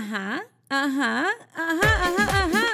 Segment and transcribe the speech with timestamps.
[0.00, 2.64] Ajá, ajá, ajá, ajá, ajá.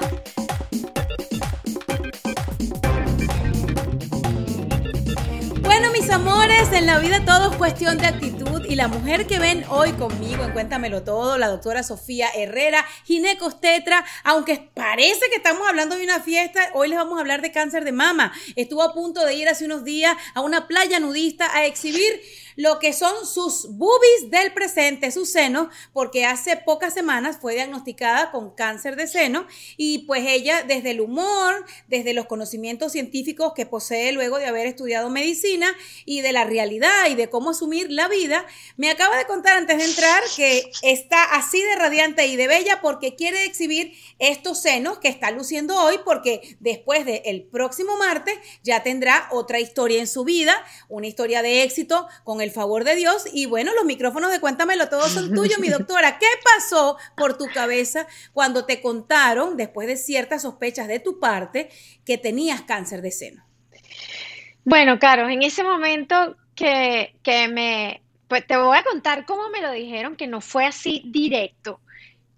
[5.60, 9.40] Bueno, mis amores, en la vida todo es cuestión de actitud y la mujer que
[9.40, 15.66] ven hoy conmigo en Cuéntamelo Todo, la doctora Sofía Herrera, ginecostetra, aunque parece que estamos
[15.68, 18.32] hablando de una fiesta, hoy les vamos a hablar de cáncer de mama.
[18.54, 22.20] Estuvo a punto de ir hace unos días a una playa nudista a exhibir
[22.56, 28.30] lo que son sus boobies del presente, sus senos, porque hace pocas semanas fue diagnosticada
[28.30, 29.46] con cáncer de seno
[29.76, 34.66] y pues ella desde el humor, desde los conocimientos científicos que posee luego de haber
[34.66, 35.68] estudiado medicina
[36.04, 38.44] y de la realidad y de cómo asumir la vida,
[38.76, 42.80] me acaba de contar antes de entrar que está así de radiante y de bella
[42.80, 48.82] porque quiere exhibir estos senos que está luciendo hoy porque después del próximo martes ya
[48.82, 50.56] tendrá otra historia en su vida,
[50.88, 53.24] una historia de éxito con el el favor de Dios.
[53.32, 56.18] Y bueno, los micrófonos de Cuéntamelo todos son tuyos, mi doctora.
[56.18, 61.68] ¿Qué pasó por tu cabeza cuando te contaron, después de ciertas sospechas de tu parte,
[62.04, 63.44] que tenías cáncer de seno?
[64.64, 69.60] Bueno, Caro, en ese momento que, que me, pues te voy a contar cómo me
[69.60, 71.80] lo dijeron, que no fue así directo.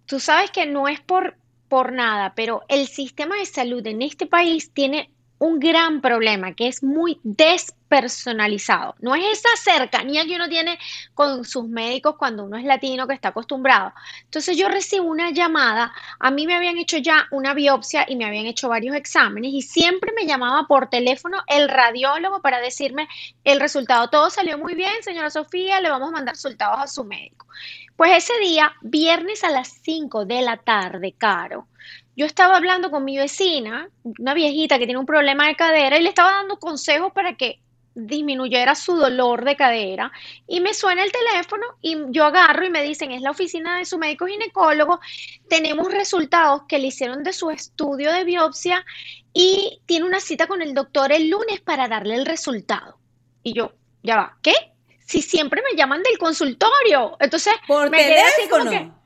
[0.07, 1.37] Tú sabes que no es por,
[1.69, 6.69] por nada, pero el sistema de salud en este país tiene un gran problema que
[6.69, 8.97] es muy despersonalizado.
[9.01, 10.79] No es esa cercanía que uno tiene
[11.15, 13.93] con sus médicos cuando uno es latino que está acostumbrado.
[14.25, 18.25] Entonces yo recibo una llamada, a mí me habían hecho ya una biopsia y me
[18.25, 23.09] habían hecho varios exámenes y siempre me llamaba por teléfono el radiólogo para decirme
[23.45, 24.09] el resultado.
[24.11, 27.47] Todo salió muy bien, señora Sofía, le vamos a mandar resultados a su médico.
[27.97, 31.67] Pues ese día, viernes a las 5 de la tarde, Caro,
[32.19, 36.03] yo estaba hablando con mi vecina, una viejita que tiene un problema de cadera, y
[36.03, 37.61] le estaba dando consejos para que
[37.95, 40.11] disminuyera su dolor de cadera
[40.47, 43.85] y me suena el teléfono y yo agarro y me dicen, es la oficina de
[43.85, 45.01] su médico ginecólogo,
[45.49, 48.85] tenemos resultados que le hicieron de su estudio de biopsia
[49.33, 52.99] y tiene una cita con el doctor el lunes para darle el resultado.
[53.45, 54.55] Y yo, ya va, ¿qué?
[55.07, 57.17] Si siempre me llaman del consultorio.
[57.21, 58.98] Entonces, por me teléfono.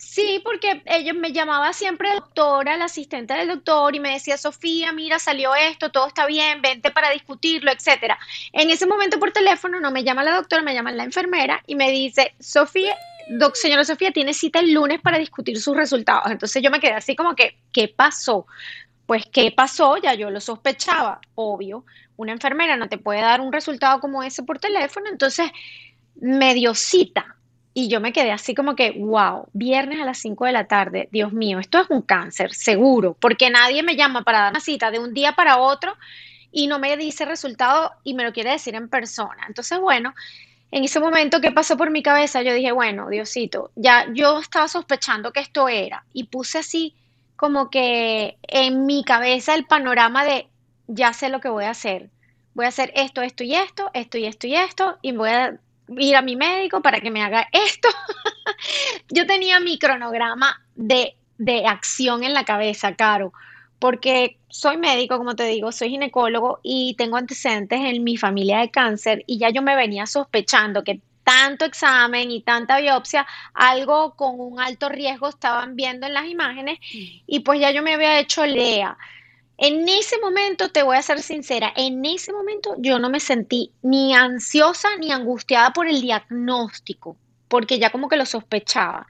[0.00, 4.92] Sí, porque ella me llamaba siempre doctora, la asistente del doctor, y me decía, Sofía,
[4.92, 8.18] mira, salió esto, todo está bien, vente para discutirlo, etcétera.
[8.54, 11.74] En ese momento por teléfono no me llama la doctora, me llama la enfermera y
[11.74, 12.96] me dice, Sofía,
[13.28, 16.30] doc, señora Sofía, tiene cita el lunes para discutir sus resultados.
[16.30, 18.46] Entonces yo me quedé así como que, ¿qué pasó?
[19.04, 19.98] Pues, ¿qué pasó?
[19.98, 21.84] Ya yo lo sospechaba, obvio.
[22.16, 25.50] Una enfermera no te puede dar un resultado como ese por teléfono, entonces
[26.14, 27.36] me dio cita
[27.72, 31.08] y yo me quedé así como que, wow, viernes a las 5 de la tarde,
[31.12, 34.90] Dios mío, esto es un cáncer, seguro, porque nadie me llama para dar una cita
[34.90, 35.96] de un día para otro
[36.50, 39.44] y no me dice resultado y me lo quiere decir en persona.
[39.46, 40.14] Entonces, bueno,
[40.72, 44.66] en ese momento que pasó por mi cabeza, yo dije, bueno, Diosito, ya yo estaba
[44.66, 46.94] sospechando que esto era y puse así
[47.36, 50.48] como que en mi cabeza el panorama de,
[50.88, 52.10] ya sé lo que voy a hacer.
[52.54, 55.58] Voy a hacer esto, esto y esto, esto y esto y esto, y voy a
[55.98, 57.88] ir a mi médico para que me haga esto.
[59.10, 63.32] yo tenía mi cronograma de, de acción en la cabeza, Caro,
[63.78, 68.70] porque soy médico, como te digo, soy ginecólogo y tengo antecedentes en mi familia de
[68.70, 74.40] cáncer y ya yo me venía sospechando que tanto examen y tanta biopsia, algo con
[74.40, 78.44] un alto riesgo estaban viendo en las imágenes y pues ya yo me había hecho
[78.44, 78.96] LEA.
[79.62, 83.72] En ese momento, te voy a ser sincera, en ese momento yo no me sentí
[83.82, 89.06] ni ansiosa ni angustiada por el diagnóstico, porque ya como que lo sospechaba.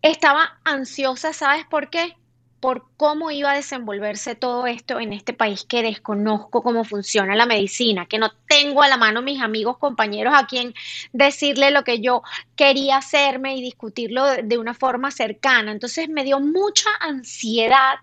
[0.00, 2.16] Estaba ansiosa, ¿sabes por qué?
[2.60, 7.46] Por cómo iba a desenvolverse todo esto en este país que desconozco cómo funciona la
[7.46, 10.72] medicina, que no tengo a la mano mis amigos, compañeros a quien
[11.12, 12.22] decirle lo que yo
[12.54, 15.72] quería hacerme y discutirlo de una forma cercana.
[15.72, 17.96] Entonces me dio mucha ansiedad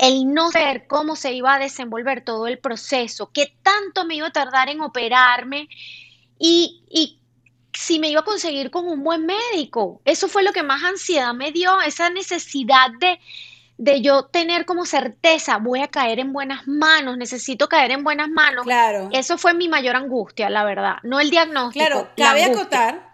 [0.00, 4.28] el no saber cómo se iba a desenvolver todo el proceso, qué tanto me iba
[4.28, 5.68] a tardar en operarme
[6.38, 7.20] y, y
[7.74, 10.00] si me iba a conseguir con un buen médico.
[10.06, 13.20] Eso fue lo que más ansiedad me dio, esa necesidad de,
[13.76, 18.30] de yo tener como certeza, voy a caer en buenas manos, necesito caer en buenas
[18.30, 18.64] manos.
[18.64, 19.10] Claro.
[19.12, 21.84] Eso fue mi mayor angustia, la verdad, no el diagnóstico.
[21.84, 23.09] Claro, cabe acotar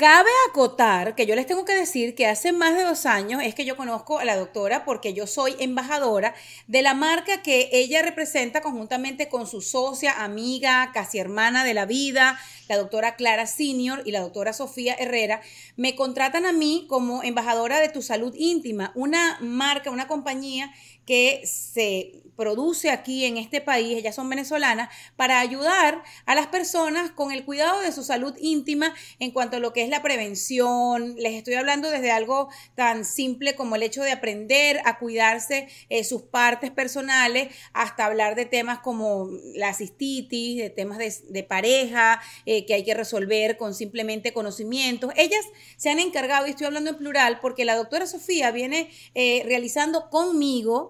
[0.00, 3.54] Cabe acotar que yo les tengo que decir que hace más de dos años es
[3.54, 6.34] que yo conozco a la doctora porque yo soy embajadora
[6.66, 11.84] de la marca que ella representa conjuntamente con su socia, amiga, casi hermana de la
[11.84, 15.42] vida, la doctora Clara Senior y la doctora Sofía Herrera.
[15.76, 20.72] Me contratan a mí como embajadora de tu salud íntima, una marca, una compañía
[21.04, 27.10] que se produce aquí en este país, ellas son venezolanas, para ayudar a las personas
[27.10, 31.16] con el cuidado de su salud íntima en cuanto a lo que es la prevención,
[31.16, 36.02] les estoy hablando desde algo tan simple como el hecho de aprender a cuidarse eh,
[36.02, 42.64] sus partes personales, hasta hablar de temas como la cistitis, de temas de, pareja eh,
[42.64, 45.12] que hay que resolver con simplemente conocimientos.
[45.16, 45.44] Ellas
[45.76, 50.08] se han encargado, y estoy hablando en plural, porque la doctora Sofía viene eh, realizando
[50.08, 50.88] conmigo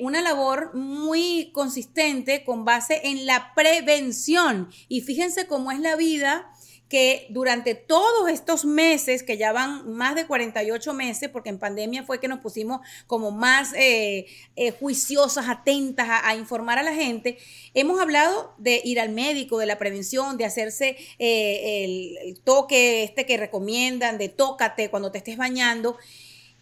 [0.00, 4.70] una labor muy consistente con base en la prevención.
[4.88, 6.50] Y fíjense cómo es la vida
[6.88, 12.02] que durante todos estos meses, que ya van más de 48 meses, porque en pandemia
[12.04, 14.26] fue que nos pusimos como más eh,
[14.56, 17.38] eh, juiciosas, atentas a, informar a la gente,
[17.74, 23.26] hemos hablado de ir al médico, de la prevención, de hacerse eh, el, toque este
[23.26, 25.98] que recomiendan, de tócate cuando te estés bañando.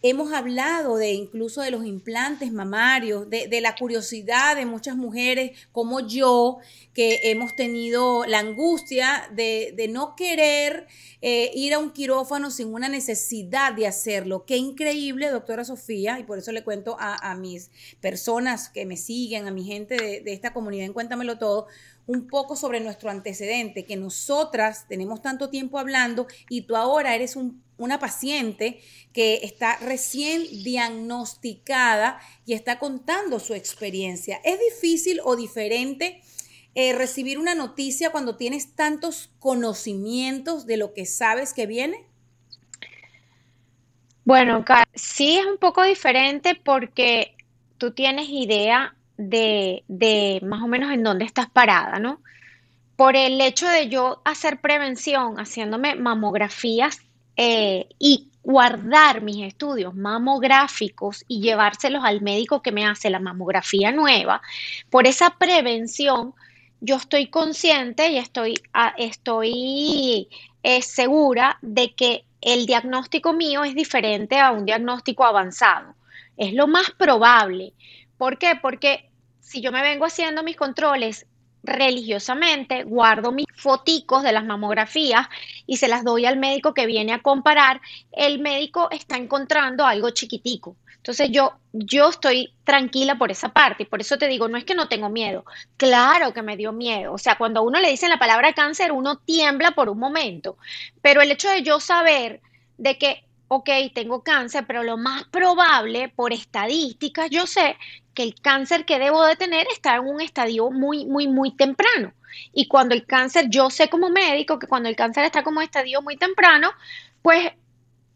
[0.03, 6.01] Hemos hablado de incluso de los implantes mamarios, de, la curiosidad de muchas mujeres como
[6.01, 6.59] yo,
[6.93, 10.85] que hemos tenido la angustia de, no querer
[11.21, 14.45] eh, ir a un quirófano sin una necesidad de hacerlo.
[14.45, 19.47] Qué increíble, doctora Sofía, y por eso le cuento a, mis personas que me siguen,
[19.47, 21.65] a mi gente de, de esta comunidad en Cuéntamelo Todo,
[22.05, 27.35] un poco sobre nuestro antecedente, que nosotras tenemos tanto tiempo hablando y tú ahora eres
[27.35, 28.81] un una paciente
[29.13, 34.39] que está recién diagnosticada y está contando su experiencia.
[34.43, 36.21] ¿Es difícil o diferente
[36.75, 42.05] eh, recibir una noticia cuando tienes tantos conocimientos de lo que sabes que viene?
[44.23, 47.35] Bueno, sí es un poco diferente porque
[47.77, 52.21] tú tienes idea de, de más o menos en dónde estás parada, ¿no?
[52.97, 56.99] Por el hecho de yo hacer prevención, haciéndome mamografías
[57.37, 63.91] eh, y guardar mis estudios mamográficos y llevárselos al médico que me hace la mamografía
[63.91, 64.41] nueva,
[64.89, 66.33] por esa prevención,
[66.79, 70.29] yo estoy consciente y estoy, ah, estoy
[70.63, 75.95] eh, segura de que el diagnóstico mío es diferente a un diagnóstico avanzado.
[76.37, 77.73] Es lo más probable.
[78.17, 78.53] ¿Por qué?
[78.61, 79.09] Porque
[79.41, 81.25] si yo me vengo haciendo mis controles
[81.67, 85.27] religiosamente, guardo mis foticos de las mamografías
[85.67, 87.81] y se las doy al médico que viene a comparar,
[88.11, 90.75] el médico está encontrando algo chiquitico.
[90.95, 94.65] Entonces yo, yo estoy tranquila por esa parte y por eso te digo, no es
[94.65, 95.45] que no tengo miedo,
[95.77, 97.13] claro que me dio miedo.
[97.13, 100.57] O sea, cuando a uno le dicen la palabra cáncer, uno tiembla por un momento,
[101.01, 102.41] pero el hecho de yo saber
[102.77, 107.77] de que ok, tengo cáncer, pero lo más probable, por estadísticas, yo sé
[108.13, 112.13] que el cáncer que debo de tener está en un estadio muy, muy, muy temprano.
[112.53, 116.01] Y cuando el cáncer, yo sé como médico que cuando el cáncer está como estadio
[116.01, 116.71] muy temprano,
[117.21, 117.51] pues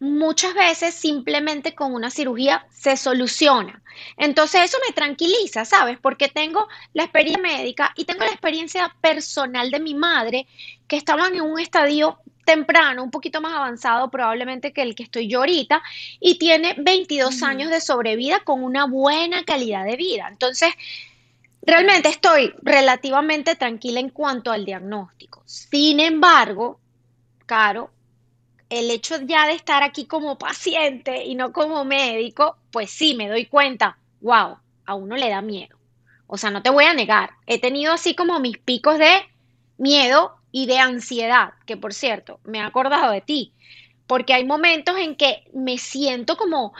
[0.01, 3.83] muchas veces simplemente con una cirugía se soluciona.
[4.17, 5.99] Entonces eso me tranquiliza, ¿sabes?
[6.01, 10.47] Porque tengo la experiencia médica y tengo la experiencia personal de mi madre
[10.87, 15.27] que estaban en un estadio temprano, un poquito más avanzado probablemente que el que estoy
[15.27, 15.83] yo ahorita,
[16.19, 20.27] y tiene 22 años de sobrevida con una buena calidad de vida.
[20.31, 20.73] Entonces,
[21.61, 25.43] realmente estoy relativamente tranquila en cuanto al diagnóstico.
[25.45, 26.79] Sin embargo,
[27.45, 27.91] Caro,
[28.71, 33.27] el hecho ya de estar aquí como paciente y no como médico, pues sí, me
[33.27, 35.77] doy cuenta, wow, a uno le da miedo.
[36.25, 39.11] O sea, no te voy a negar, he tenido así como mis picos de
[39.77, 43.53] miedo y de ansiedad, que por cierto, me he acordado de ti,
[44.07, 46.73] porque hay momentos en que me siento como,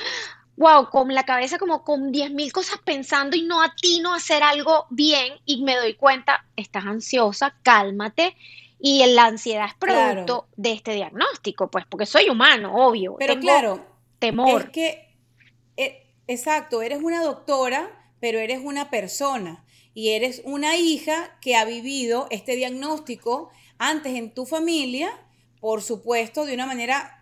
[0.56, 4.86] wow, con la cabeza como con 10.000 cosas pensando y no atino a hacer algo
[4.92, 8.38] bien y me doy cuenta, estás ansiosa, cálmate.
[8.82, 13.16] Y la ansiedad es producto de este diagnóstico, pues, porque soy humano, obvio.
[13.20, 13.86] Pero claro,
[14.18, 14.64] temor.
[14.64, 15.18] Es que,
[15.78, 21.66] eh, exacto, eres una doctora, pero eres una persona y eres una hija que ha
[21.66, 25.12] vivido este diagnóstico antes en tu familia,
[25.60, 27.21] por supuesto, de una manera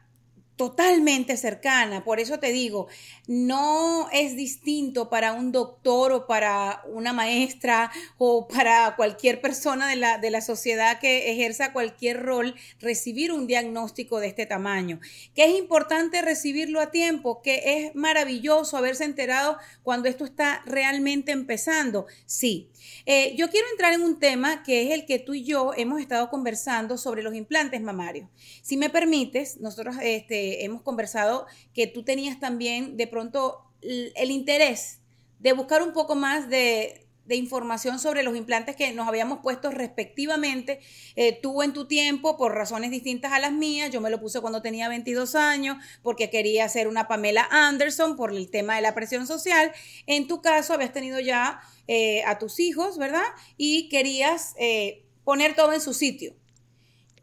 [0.60, 2.04] totalmente cercana.
[2.04, 2.90] Por eso te digo,
[3.28, 9.96] no es distinto para un doctor o para una maestra o para cualquier persona de
[9.96, 15.00] la, de la sociedad que ejerza cualquier rol recibir un diagnóstico de este tamaño.
[15.34, 21.32] Que es importante recibirlo a tiempo, que es maravilloso haberse enterado cuando esto está realmente
[21.32, 22.06] empezando.
[22.26, 22.70] Sí.
[23.06, 26.02] Eh, yo quiero entrar en un tema que es el que tú y yo hemos
[26.02, 28.28] estado conversando sobre los implantes mamarios.
[28.62, 35.00] Si me permites, nosotros este, hemos conversado que tú tenías también de pronto el interés
[35.40, 40.80] de buscar un poco más de, información sobre los implantes que nos habíamos puesto respectivamente.
[41.16, 44.42] Eh, tú en tu tiempo, por razones distintas a las mías, yo me lo puse
[44.42, 48.96] cuando tenía 22 años porque quería ser una Pamela Anderson por el tema de la
[48.96, 49.72] presión social.
[50.08, 53.26] En tu caso, habías tenido ya eh, a tus hijos, ¿verdad?
[53.58, 56.34] Y querías eh, poner todo en su sitio,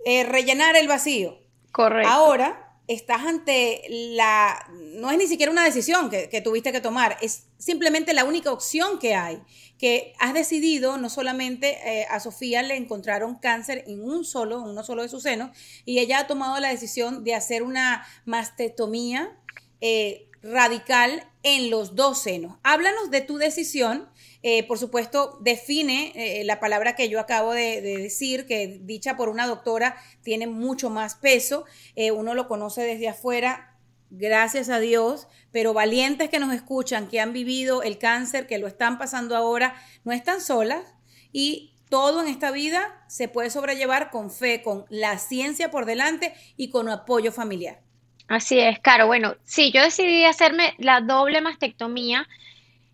[0.05, 1.41] rellenar el vacío.
[1.73, 2.09] Correcto.
[2.09, 7.45] Ahora estás ante la, no es ni siquiera una decisión que, tuviste que tomar, es
[7.59, 9.43] simplemente la única opción que hay,
[9.79, 14.71] que has decidido, no solamente eh, a Sofía le encontraron cáncer en un solo, en
[14.71, 15.51] uno solo de sus senos,
[15.85, 19.37] y ella ha tomado la decisión de hacer una mastectomía
[19.81, 22.59] eh, radical en los dos senos.
[22.63, 24.09] Háblanos de tu decisión
[24.49, 29.29] eh, por supuesto, define eh, la palabra que yo acabo de, decir, que dicha por
[29.29, 31.65] una doctora tiene mucho más peso.
[31.97, 33.77] Eh, uno lo conoce desde afuera,
[34.11, 38.69] gracias a Dios, pero valientes que nos escuchan, que han vivido el cáncer, que lo
[38.69, 39.75] están pasando ahora,
[40.05, 40.95] no están solas
[41.33, 46.35] y todo en esta vida se puede sobrellevar con fe, con la ciencia por delante
[46.57, 47.86] y con apoyo familiar.
[48.29, 49.07] Así es, Caro.
[49.07, 52.27] Bueno, sí, yo decidí hacerme la doble mastectomía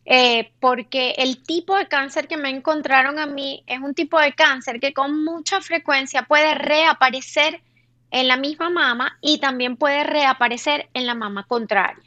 [0.04, 4.32] eh, porque el tipo de cáncer que me encontraron a mí es un tipo de
[4.32, 7.62] cáncer que con mucha frecuencia puede reaparecer
[8.10, 12.04] en la misma mama y también puede reaparecer en la mama contraria.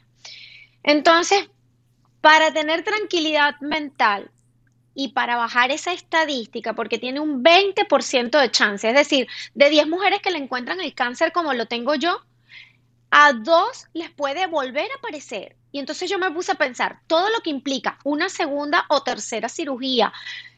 [0.82, 1.50] Entonces,
[2.20, 4.30] para tener tranquilidad mental
[4.94, 9.88] y para bajar esa estadística, porque tiene un 20% de chance, es decir, de 10
[9.88, 12.20] mujeres que le encuentran el cáncer como lo tengo yo,
[13.10, 15.56] a dos les puede volver a aparecer.
[15.72, 19.48] Y entonces yo me puse a pensar todo lo que implica una segunda o tercera
[19.48, 20.12] cirugía.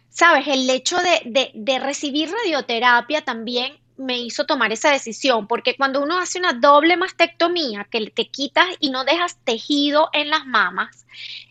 [0.08, 6.00] Sabes, el hecho de, de, recibir radioterapia también me hizo tomar esa decisión, porque cuando
[6.00, 11.04] uno hace una doble mastectomía, que te quitas y no dejas tejido en las mamas,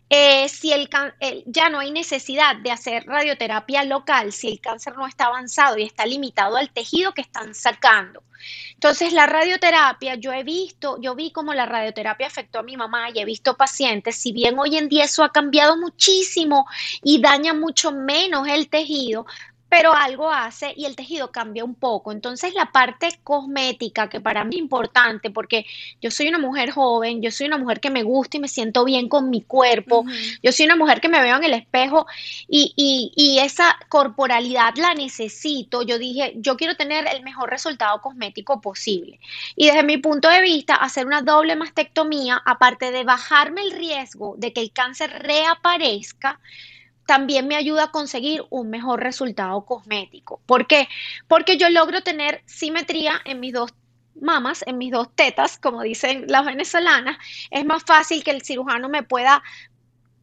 [0.09, 0.89] eh, si el,
[1.45, 5.83] ya no hay necesidad de hacer radioterapia local, si el cáncer no está avanzado y
[5.83, 8.23] está limitado al tejido que están sacando.
[8.73, 13.09] Entonces, la radioterapia, yo he visto, yo vi cómo la radioterapia afectó a mi mamá
[13.09, 16.67] y he visto pacientes, si bien hoy en día eso ha cambiado muchísimo
[17.03, 19.25] y daña mucho menos el tejido,
[19.69, 22.11] pero algo hace y el tejido cambia un poco.
[22.11, 25.65] Entonces la parte cosmética, que para mí es importante, porque
[26.01, 28.85] yo soy una mujer joven, yo soy una mujer que me gusta y me siento
[28.85, 30.05] bien con mi cuerpo,
[30.41, 32.07] yo soy una mujer que me veo en el espejo
[32.47, 35.81] y, y, y, esa corporalidad la necesito.
[35.81, 39.19] Yo dije, yo quiero tener el mejor resultado cosmético posible.
[39.55, 44.35] Y desde mi punto de vista, hacer una doble mastectomía, aparte de bajarme el riesgo
[44.37, 46.39] de que el cáncer reaparezca,
[47.07, 50.41] también me ayuda a conseguir un mejor resultado cosmético.
[50.45, 50.87] ¿Por qué?
[51.27, 53.73] Porque yo logro tener simetría en mis dos
[54.13, 57.17] mamas, en mis dos tetas, como dicen las venezolanas.
[57.49, 59.41] Es más fácil que el cirujano me pueda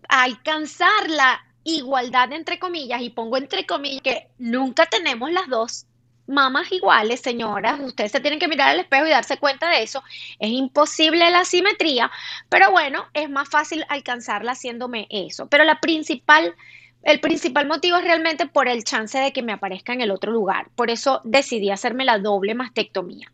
[0.08, 5.86] alcanzar la igualdad entre comillas, y pongo entre comillas que nunca tenemos las dos
[6.26, 7.80] mamas iguales, señoras.
[7.80, 10.02] Ustedes se tienen que mirar al espejo y darse cuenta de eso.
[10.38, 12.10] Es imposible la simetría,
[12.48, 15.46] pero bueno, es más fácil alcanzarla haciéndome eso.
[15.48, 16.54] Pero la principal,
[17.02, 20.32] el principal motivo es realmente por el chance de que me aparezca en el otro
[20.32, 20.68] lugar.
[20.74, 23.30] Por eso decidí hacerme la doble mastectomía.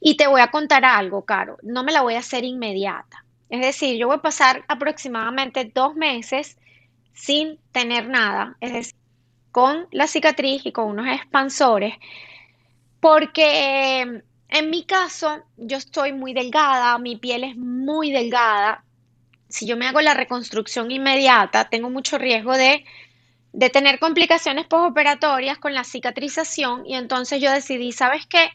[0.00, 1.58] Y te voy a contar algo, Caro.
[1.62, 3.24] No me la voy a hacer inmediata.
[3.50, 6.56] Es decir, yo voy a pasar aproximadamente dos meses
[7.12, 8.56] sin tener nada.
[8.60, 8.94] Es decir,
[9.52, 11.94] con la cicatriz y con unos expansores,
[13.00, 18.84] porque em, en mi caso yo estoy muy delgada, mi piel es muy delgada.
[19.48, 22.84] Si yo me hago la reconstrucción inmediata, tengo mucho riesgo de,
[23.52, 28.50] de tener complicaciones postoperatorias con la cicatrización y entonces yo decidí, ¿sabes qué?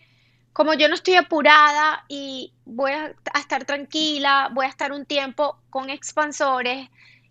[0.54, 5.60] Como yo no estoy apurada y voy a estar tranquila, voy a estar un tiempo
[5.70, 6.89] con expansores,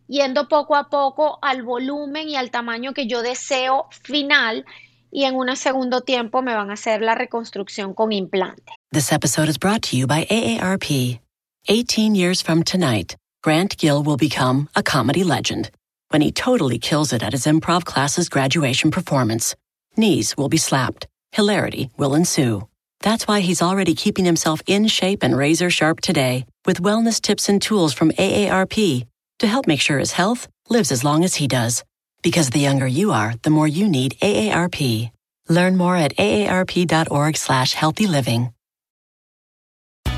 [0.09, 4.65] yendo poco a poco al volumen y al tamaño que yo deseo final
[5.11, 8.73] y en un segundo tiempo me van a hacer la reconstrucción con implante.
[8.93, 11.21] This episode is brought to you by AARP.
[11.69, 15.71] 18 years from tonight, Grant Gill will become a comedy legend
[16.11, 19.55] when he totally kills it at his improv class's graduation performance.
[19.97, 21.07] Knees will be slapped.
[21.33, 22.69] Hilarity will ensue.
[23.01, 27.49] That's why he's already keeping himself in shape and razor sharp today with wellness tips
[27.49, 29.07] and tools from AARP
[29.39, 31.85] to help make sure his health lives as long as he does.
[32.23, 35.11] Because the younger you are, the more you need AARP.
[35.49, 38.53] Learn more at aarp.org slash healthy living.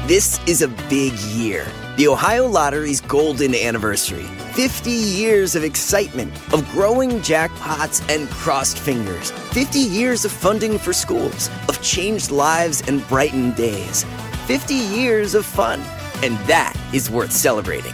[0.07, 1.67] This is a big year.
[1.99, 4.25] The Ohio Lottery's golden anniversary.
[4.55, 9.33] 50 years of excitement, of growing jackpots and crossed fingers.
[9.53, 14.05] 50 years of funding for schools, of changed lives and brightened days.
[14.47, 15.81] 50 years of fun.
[16.23, 17.93] And that is worth celebrating.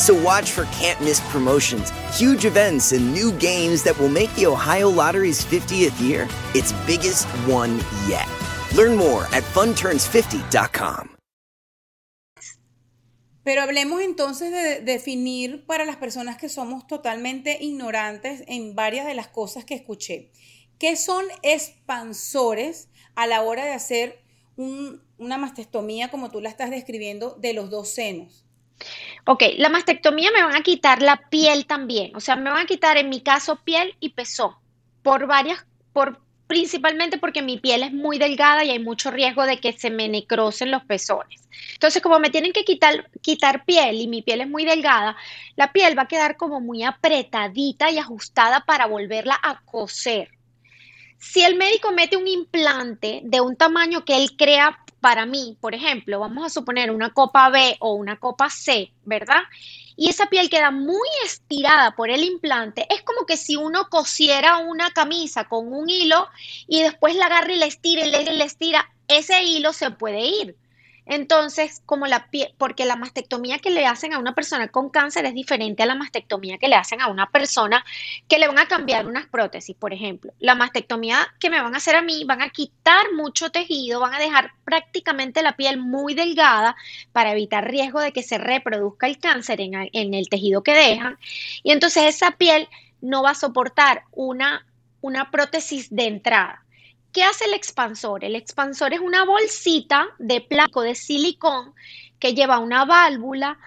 [0.00, 4.46] So watch for can't miss promotions, huge events, and new games that will make the
[4.46, 7.78] Ohio Lottery's 50th year its biggest one
[8.08, 8.26] yet.
[8.74, 11.16] Learn more at funturns50.com.
[13.44, 19.12] Pero hablemos entonces de definir para las personas que somos totalmente ignorantes en varias de
[19.12, 20.30] las cosas que escuché.
[20.78, 24.22] ¿Qué son expansores a la hora de hacer
[24.56, 28.46] una mastectomía como tú la estás describiendo de los dos senos?
[29.26, 32.66] Ok, la mastectomía me van a quitar la piel también, o sea, me van a
[32.66, 34.54] quitar en mi caso piel y pezón
[35.02, 39.60] por varias, por principalmente porque mi piel es muy delgada y hay mucho riesgo de
[39.60, 41.48] que se me necrosen los pezones.
[41.74, 45.16] Entonces, como me tienen que quitar, quitar piel y mi piel es muy delgada,
[45.54, 50.30] la piel va a quedar como muy apretadita y ajustada para volverla a coser.
[51.20, 55.74] Si el médico mete un implante de un tamaño que él crea para mí, por
[55.74, 59.42] ejemplo, vamos a suponer una copa B o una copa C, ¿verdad?
[60.00, 64.56] y esa piel queda muy estirada por el implante, es como que si uno cosiera
[64.56, 66.26] una camisa con un hilo
[66.66, 70.56] y después la agarra y la estira y le, estira, ese hilo se puede ir.
[71.10, 75.26] Entonces, como la piel, porque la mastectomía que le hacen a una persona con cáncer
[75.26, 77.84] es diferente a la mastectomía que le hacen a una persona
[78.28, 80.32] que le van a cambiar unas prótesis, por ejemplo.
[80.38, 84.14] La mastectomía que me van a hacer a mí, van a quitar mucho tejido, van
[84.14, 86.76] a dejar prácticamente la piel muy delgada
[87.10, 91.18] para evitar riesgo de que se reproduzca el cáncer en, en el tejido que dejan.
[91.64, 92.68] Y entonces esa piel
[93.00, 94.64] no va a soportar una,
[95.00, 96.64] una prótesis de entrada.
[97.12, 98.24] ¿Qué hace el expansor?
[98.24, 101.74] El expansor es una bolsita de plástico de silicón
[102.20, 103.58] que lleva una válvula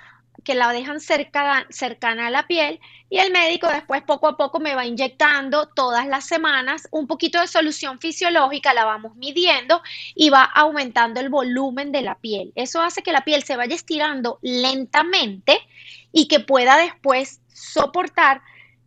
[0.43, 4.59] que la dejan cerca, cercana a la piel y el médico después poco a poco
[4.59, 9.81] me va inyectando todas las semanas un poquito de solución fisiológica, la vamos midiendo
[10.15, 12.51] y va aumentando el volumen de la piel.
[12.55, 15.59] Eso hace que la piel se vaya estirando lentamente
[16.11, 18.41] y que pueda después soportar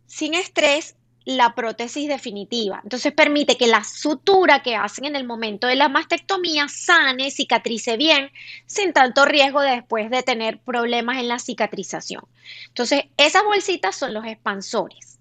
[0.07, 0.96] sin estrés
[1.27, 2.79] la prótesis definitiva.
[2.83, 7.97] Entonces permite que la sutura que hacen en el momento de la mastectomía sane, cicatrice
[7.97, 8.31] bien,
[8.65, 12.23] sin tanto riesgo de después de tener problemas en la cicatrización.
[12.69, 15.19] Entonces, esas bolsitas son los expansores.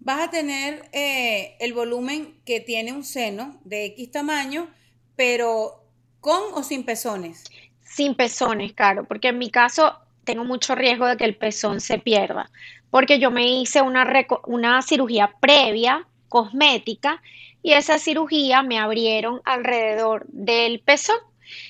[0.00, 4.68] Vas a tener eh, el volumen que tiene un seno de X tamaño,
[5.14, 5.84] pero
[6.18, 7.44] con o sin pezones.
[7.84, 11.98] Sin pezones, claro, porque en mi caso tengo mucho riesgo de que el pezón se
[11.98, 12.50] pierda
[12.90, 14.06] porque yo me hice una,
[14.46, 17.22] una cirugía previa, cosmética,
[17.62, 21.18] y esa cirugía me abrieron alrededor del pezón.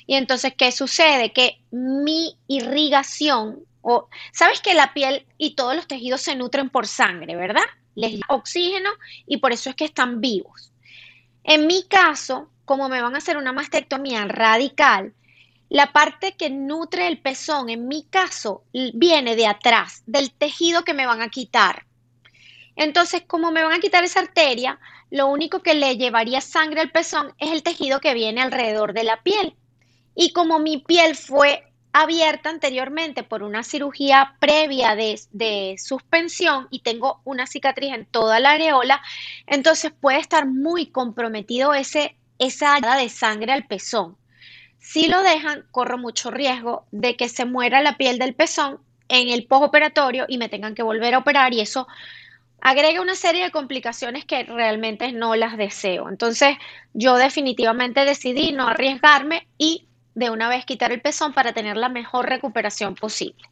[0.07, 1.33] Y entonces, ¿qué sucede?
[1.33, 6.87] Que mi irrigación, o sabes que la piel y todos los tejidos se nutren por
[6.87, 7.63] sangre, ¿verdad?
[7.95, 8.91] Les da oxígeno
[9.27, 10.73] y por eso es que están vivos.
[11.45, 15.15] En mi caso, como me van a hacer una mastectomía radical,
[15.69, 20.95] la parte que nutre el pezón, en mi caso, viene de atrás, del tejido que
[20.95, 21.85] me van a quitar.
[22.77, 24.79] Entonces, como me van a quitar esa arteria,
[25.11, 29.05] lo único que le llevaría sangre al pezón es el tejido que viene alrededor de
[29.05, 29.57] la piel.
[30.15, 37.21] Y como mi piel fue abierta anteriormente por una cirugía previa de, suspensión y tengo
[37.25, 39.03] una cicatriz en toda la areola,
[39.47, 44.17] entonces puede estar muy comprometido ese, esa área de sangre al pezón.
[44.79, 49.29] Si lo dejan, corro mucho riesgo de que se muera la piel del pezón en
[49.29, 51.87] el postoperatorio y me tengan que volver a operar y eso
[52.61, 56.09] agrega una serie de complicaciones que realmente no las deseo.
[56.09, 56.57] Entonces,
[56.93, 61.89] yo definitivamente decidí no arriesgarme y de una vez quitar el pezón para tener la
[61.89, 63.49] mejor recuperación posible.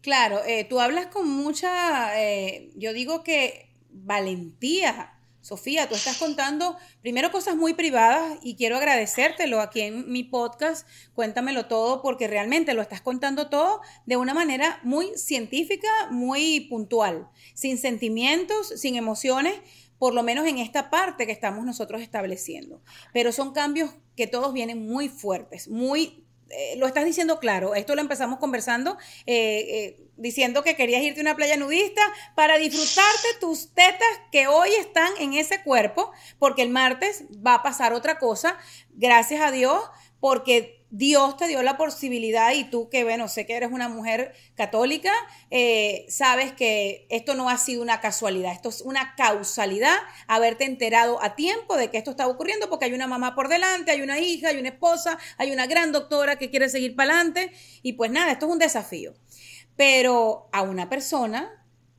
[0.00, 5.17] Claro, eh, tú hablas con mucha, eh, yo digo que valentía
[5.48, 10.86] Sofía, tú estás contando primero cosas muy privadas y quiero agradecértelo aquí en mi podcast,
[11.14, 17.30] cuéntamelo todo porque realmente lo estás contando todo de una manera muy científica, muy puntual,
[17.54, 19.54] sin sentimientos, sin emociones,
[19.98, 22.82] por lo menos en esta parte que estamos nosotros estableciendo.
[23.14, 27.94] Pero son cambios que todos vienen muy fuertes, muy eh, lo estás diciendo claro, esto
[27.94, 32.02] lo empezamos conversando, eh, eh, diciendo que querías irte a una playa nudista
[32.34, 37.62] para disfrutarte tus tetas que hoy están en ese cuerpo, porque el martes va a
[37.62, 38.58] pasar otra cosa,
[38.90, 39.82] gracias a Dios,
[40.20, 44.32] porque Dios te dio la posibilidad y tú que, bueno, sé que eres una mujer
[44.54, 45.12] católica,
[45.50, 49.96] eh, sabes que esto no ha sido una casualidad, esto es una causalidad,
[50.26, 53.90] haberte enterado a tiempo de que esto está ocurriendo porque hay una mamá por delante,
[53.90, 57.52] hay una hija, hay una esposa, hay una gran doctora que quiere seguir para adelante
[57.82, 59.14] y pues nada, esto es un desafío.
[59.76, 61.58] Pero a una persona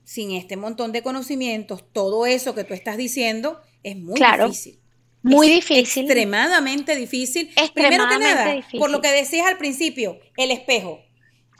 [0.09, 4.78] sin este montón de conocimientos, todo eso que tú estás diciendo, es muy difícil.
[5.21, 6.05] Muy difícil.
[6.05, 7.53] Extremadamente difícil.
[7.73, 11.01] Primero que nada, por lo que decías al principio, el espejo.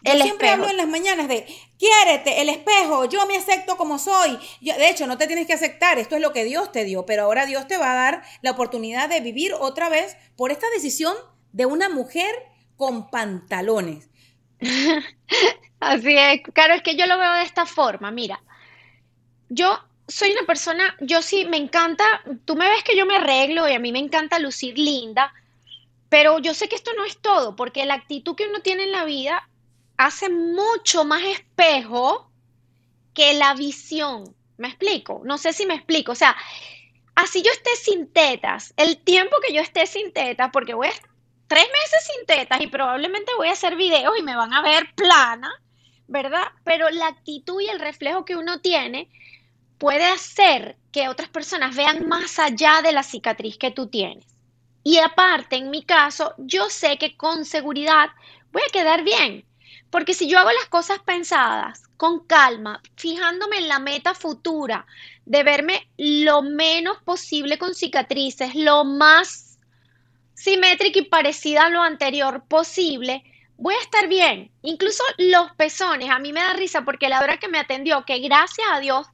[0.02, 1.46] Yo siempre hablo en las mañanas de,
[1.78, 4.40] quiérete, el espejo, yo me acepto como soy.
[4.62, 7.24] de hecho, no te tienes que aceptar, esto es lo que Dios te dio, pero
[7.24, 11.14] ahora Dios te va a dar la oportunidad de vivir otra vez por esta decisión
[11.52, 12.34] de una mujer
[12.78, 14.10] con pantalones.
[15.82, 18.42] Así es, claro, es que yo lo veo de esta forma, mira,
[19.50, 22.04] yo soy una persona, yo sí me encanta,
[22.46, 25.34] tú me ves que yo me arreglo y a mí me encanta lucir linda,
[26.10, 28.92] pero yo sé que esto no es todo, porque la actitud que uno tiene en
[28.92, 29.48] la vida
[29.98, 32.32] hace mucho más espejo
[33.14, 34.36] que la visión.
[34.58, 35.22] ¿Me explico?
[35.24, 36.12] No sé si me explico.
[36.12, 36.36] O sea,
[37.16, 40.92] así yo esté sin tetas, el tiempo que yo esté sin tetas, porque voy a
[41.48, 44.94] tres meses sin tetas y probablemente voy a hacer videos y me van a ver
[44.96, 45.52] plana,
[46.08, 46.48] ¿verdad?
[46.64, 49.10] Pero la actitud y el reflejo que uno tiene
[49.80, 54.26] puede hacer que otras personas vean más allá de la cicatriz que tú tienes.
[54.84, 58.10] Y aparte, en mi caso, yo sé que con seguridad
[58.52, 59.46] voy a quedar bien.
[59.90, 64.86] Porque si yo hago las cosas pensadas, con calma, fijándome en la meta futura
[65.26, 69.58] de verme lo menos posible con cicatrices, lo más
[70.36, 73.24] simétrica y parecida a lo anterior posible,
[73.58, 74.52] voy a estar bien.
[74.62, 78.20] Incluso los pezones, a mí me da risa porque la hora que me atendió, que
[78.20, 79.08] gracias a Dios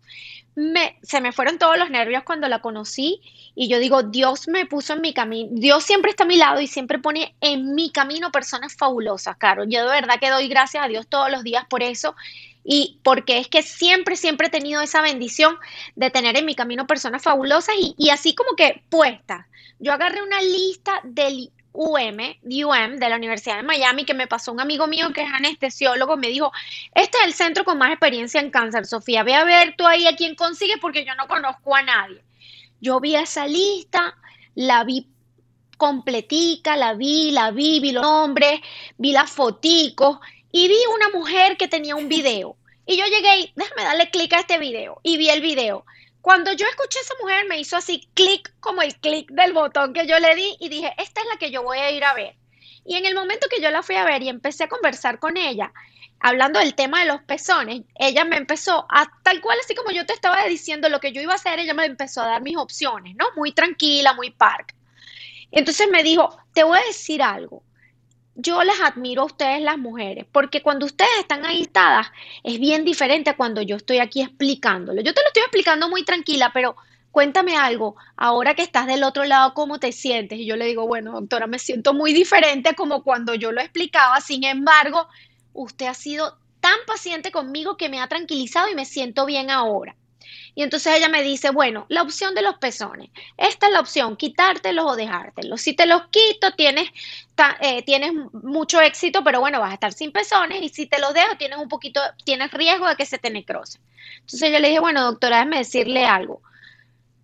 [0.55, 3.21] me, se me fueron todos los nervios cuando la conocí
[3.55, 6.61] y yo digo, Dios me puso en mi camino, Dios siempre está a mi lado
[6.61, 9.65] y siempre pone en mi camino personas fabulosas, Caro.
[9.65, 12.15] Yo de verdad que doy gracias a Dios todos los días por eso
[12.63, 15.55] y porque es que siempre, siempre he tenido esa bendición
[15.95, 19.45] de tener en mi camino personas fabulosas y, y así como que puestas.
[19.79, 24.51] Yo agarré una lista del UM, UM de la Universidad de Miami, que me pasó
[24.51, 26.51] un amigo mío que es anestesiólogo, me dijo,
[26.93, 30.07] este es el centro con más experiencia en cáncer, Sofía, ve a ver tú ahí
[30.07, 32.23] a quién consigues porque yo no conozco a nadie.
[32.79, 34.15] Yo vi esa lista,
[34.55, 35.07] la vi
[35.77, 38.61] completica, la vi, la vi, vi los nombres,
[38.97, 40.19] vi las foticos
[40.51, 42.55] y vi una mujer que tenía un video.
[42.85, 45.85] Y yo llegué y déjame darle clic a este video y vi el video.
[46.25, 49.93] Cuando yo escuché a esa mujer, me hizo así clic como el clic del botón
[49.93, 52.15] que yo le di y dije, esta es la que yo voy a ir a
[52.15, 52.35] ver.
[52.83, 55.37] Y en el momento que yo la fui a ver y empecé a conversar con
[55.37, 55.71] ella,
[56.19, 60.07] hablando del tema de los pezones, ella me empezó a, tal cual así como yo
[60.07, 62.57] te estaba diciendo lo que yo iba a hacer, ella me empezó a dar mis
[62.57, 63.27] opciones, ¿no?
[63.35, 64.73] Muy tranquila, muy park.
[65.51, 67.61] Entonces me dijo, te voy a decir algo
[68.35, 72.07] yo les admiro a ustedes las mujeres, porque cuando ustedes están agitadas
[72.43, 75.01] es bien diferente a cuando yo estoy aquí explicándolo.
[75.01, 76.75] Yo te lo estoy explicando muy tranquila, pero
[77.11, 80.37] cuéntame algo, ahora que estás del otro lado, ¿cómo te sientes?
[80.37, 84.19] Y yo le digo, bueno, doctora, me siento muy diferente como cuando yo lo explicaba,
[84.19, 85.07] sin embargo,
[85.53, 89.95] usted ha sido tan paciente conmigo que me ha tranquilizado y me siento bien ahora.
[90.55, 93.09] Y entonces ella me dice, bueno, la opción de los pezones.
[93.37, 95.61] Esta es la opción, quitártelos o dejártelos.
[95.61, 96.89] Si te los quito, tienes,
[97.59, 100.61] eh, tienes mucho éxito, pero bueno, vas a estar sin pezones.
[100.61, 103.79] Y si te los dejo, tienes un poquito, tienes riesgo de que se te necrose.
[104.21, 106.41] Entonces yo le dije, bueno, doctora, déjeme decirle algo.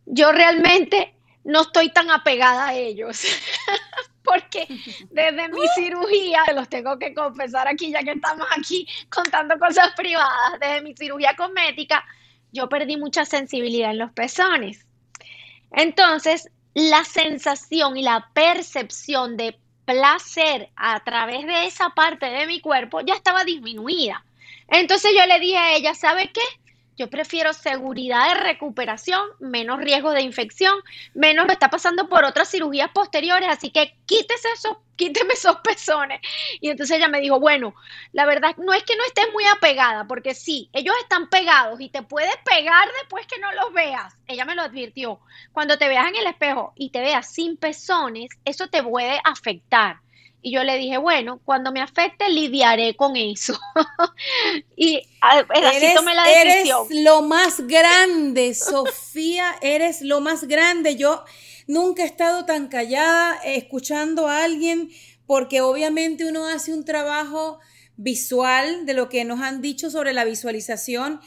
[0.06, 3.23] Yo realmente no estoy tan apegada a ellos.
[4.23, 4.67] porque
[5.10, 10.60] desde mi cirugía, los tengo que confesar aquí, ya que estamos aquí contando cosas privadas,
[10.60, 12.06] desde mi cirugía cosmética,
[12.52, 14.86] yo perdí mucha sensibilidad en los pezones.
[15.72, 22.62] Entonces, la sensación y la percepción de placer a través de esa parte de mi
[22.62, 24.24] cuerpo ya estaba disminuida.
[24.68, 26.42] Entonces yo le dije a ella, ¿sabe qué?
[26.97, 30.77] Yo prefiero seguridad de recuperación, menos riesgo de infección,
[31.13, 36.19] menos me está pasando por otras cirugías posteriores, así que quítese esos, quíteme esos pezones.
[36.60, 37.73] Y entonces ella me dijo, bueno,
[38.12, 41.89] la verdad no es que no estés muy apegada, porque sí, ellos están pegados y
[41.89, 44.13] te puedes pegar después que no los veas.
[44.27, 45.19] Ella me lo advirtió.
[45.54, 50.01] Cuando te veas en el espejo y te veas sin pezones, eso te puede afectar.
[50.41, 53.60] Y yo le dije, bueno, cuando me afecte lidiaré con eso.
[54.75, 56.88] y así tomé la decisión.
[56.89, 60.95] Eres lo más grande, Sofía, eres lo más grande.
[60.95, 61.23] Yo
[61.67, 64.89] nunca he estado tan callada escuchando a alguien
[65.27, 67.60] porque obviamente uno hace un trabajo
[67.95, 71.21] visual de lo que nos han dicho sobre la visualización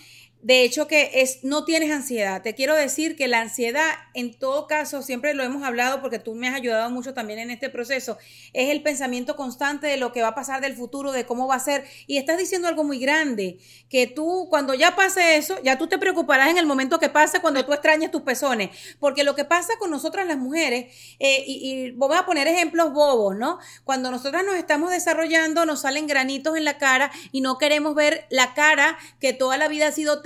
[0.45, 2.43] de hecho que es no tienes ansiedad.
[2.43, 6.35] Te quiero decir que la ansiedad en todo caso, siempre lo hemos hablado porque tú
[6.35, 8.19] me has ayudado mucho también en este proceso,
[8.53, 11.57] es el pensamiento constante de lo que va a pasar del futuro, de cómo va
[11.57, 15.79] a ser y estás diciendo algo muy grande, que tú cuando ya pase eso, ya
[15.79, 19.35] tú te preocuparás en el momento que pase cuando tú extrañes tus pezones, porque lo
[19.35, 23.59] que pasa con nosotras las mujeres eh, y, y voy a poner ejemplos bobos, ¿no?
[23.85, 28.27] Cuando nosotras nos estamos desarrollando, nos salen granitos en la cara y no queremos ver
[28.31, 30.23] la cara que toda la vida ha sido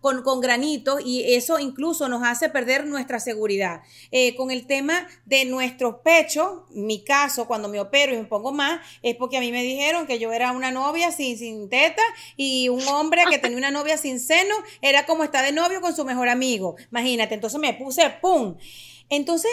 [0.00, 3.82] con, con granitos y eso incluso nos hace perder nuestra seguridad.
[4.10, 8.52] Eh, con el tema de nuestros pechos, mi caso, cuando me opero y me pongo
[8.52, 12.02] más, es porque a mí me dijeron que yo era una novia sin, sin teta
[12.36, 15.94] y un hombre que tenía una novia sin seno era como estar de novio con
[15.94, 16.76] su mejor amigo.
[16.90, 18.56] Imagínate, entonces me puse ¡pum!
[19.10, 19.50] Entonces,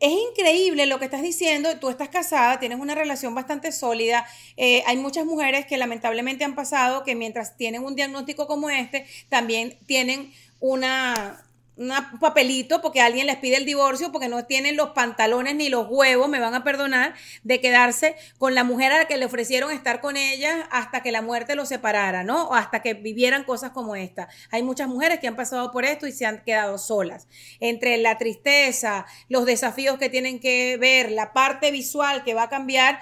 [0.00, 1.78] es increíble lo que estás diciendo.
[1.78, 4.26] Tú estás casada, tienes una relación bastante sólida.
[4.56, 9.06] Eh, hay muchas mujeres que lamentablemente han pasado que mientras tienen un diagnóstico como este,
[9.28, 11.45] también tienen una,
[11.76, 15.86] un papelito porque alguien les pide el divorcio porque no tienen los pantalones ni los
[15.88, 19.70] huevos, me van a perdonar, de quedarse con la mujer a la que le ofrecieron
[19.70, 22.48] estar con ella hasta que la muerte los separara, ¿no?
[22.48, 24.28] O hasta que vivieran cosas como esta.
[24.50, 27.28] Hay muchas mujeres que han pasado por esto y se han quedado solas.
[27.60, 32.48] Entre la tristeza, los desafíos que tienen que ver, la parte visual que va a
[32.48, 33.00] cambiar,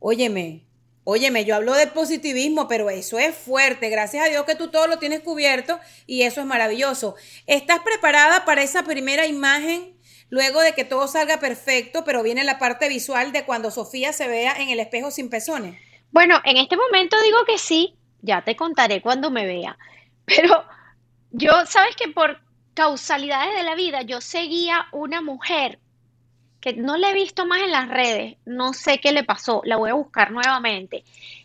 [0.00, 0.67] óyeme,
[1.10, 3.88] Óyeme, yo hablo de positivismo, pero eso es fuerte.
[3.88, 7.14] Gracias a Dios que tú todo lo tienes cubierto y eso es maravilloso.
[7.46, 9.96] ¿Estás preparada para esa primera imagen
[10.28, 14.28] luego de que todo salga perfecto, pero viene la parte visual de cuando Sofía se
[14.28, 15.80] vea en el espejo sin pezones?
[16.10, 19.78] Bueno, en este momento digo que sí, ya te contaré cuando me vea.
[20.26, 20.62] Pero
[21.30, 22.38] yo, sabes que por
[22.74, 25.78] causalidades de la vida, yo seguía una mujer
[26.60, 29.76] que no la he visto más en las redes, no sé qué le pasó, la
[29.76, 31.04] voy a buscar nuevamente,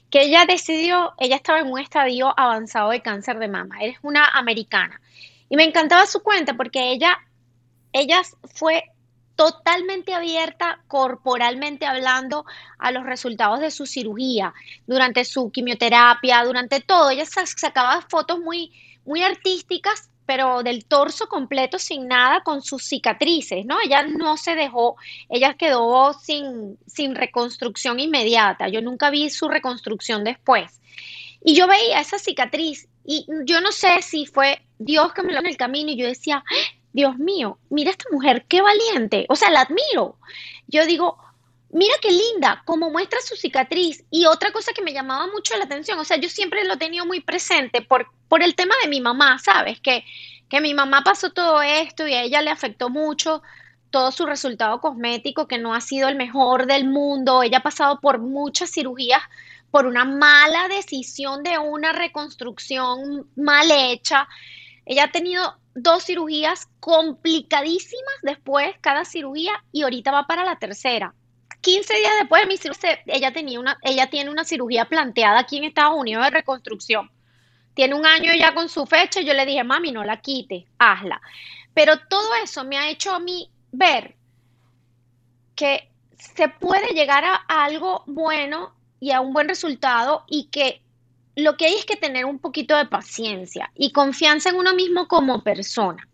[0.10, 4.28] que ella decidió, ella estaba en un estadio avanzado de cáncer de mama, es una
[4.28, 5.00] americana.
[5.50, 7.18] Y me encantaba su cuenta porque ella,
[7.92, 8.22] ella
[8.56, 8.84] fue
[9.36, 12.46] totalmente abierta corporalmente hablando
[12.78, 14.54] a los resultados de su cirugía,
[14.86, 17.10] durante su quimioterapia, durante todo.
[17.10, 18.72] Ella sacaba fotos muy,
[19.06, 23.78] muy artísticas pero del torso completo sin nada con sus cicatrices, ¿no?
[23.80, 24.96] Ella no se dejó,
[25.30, 30.82] ella quedó sin, sin reconstrucción inmediata, yo nunca vi su reconstrucción después.
[31.44, 35.40] Y yo veía esa cicatriz y yo no sé si fue Dios que me lo
[35.42, 36.78] en el camino y yo decía, ¡Ah!
[36.94, 40.18] Dios mío, mira esta mujer, qué valiente, o sea, la admiro.
[40.66, 41.20] Yo digo,
[41.74, 44.06] mira qué linda, como muestra su cicatriz.
[44.10, 46.78] Y otra cosa que me llamaba mucho la atención, o sea, yo siempre lo he
[46.78, 49.80] tenido muy presente por, por el tema de mi mamá, ¿sabes?
[49.82, 50.06] Que,
[50.50, 53.42] que mi mamá pasó todo esto y a ella le afectó mucho
[53.90, 57.44] todo su resultado cosmético, que no ha sido el mejor del mundo.
[57.44, 59.22] Ella ha pasado por muchas cirugías
[59.72, 64.28] por una mala decisión de una reconstrucción mal hecha.
[64.86, 71.16] Ella ha tenido dos cirugías complicadísimas después, cada cirugía, y ahorita va para la tercera.
[71.64, 75.58] 15 días después de mi cirugía, ella, tenía una, ella tiene una cirugía planteada aquí
[75.58, 77.10] en Estados Unidos de reconstrucción.
[77.74, 80.68] Tiene un año ya con su fecha y yo le dije, mami, no la quite,
[80.78, 81.22] hazla.
[81.74, 84.16] Pero todo eso me ha hecho a mí ver
[85.56, 90.82] que se puede llegar a, a algo bueno y a un buen resultado y que
[91.36, 95.08] lo que hay es que tener un poquito de paciencia y confianza en uno mismo
[95.08, 96.08] como persona.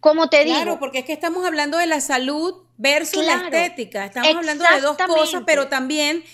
[0.00, 0.56] Como te digo.
[0.56, 4.06] Claro, porque es que estamos hablando de la salud versus la estética.
[4.06, 6.24] Estamos hablando de dos cosas, pero también